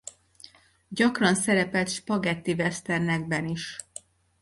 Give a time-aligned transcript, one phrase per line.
[0.87, 3.77] Gyakran szerepelt spagettiwesternekben is.